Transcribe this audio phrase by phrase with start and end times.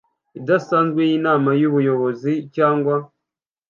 [0.39, 2.95] idasanzwe y Inama y Ubuyobozi cyangwa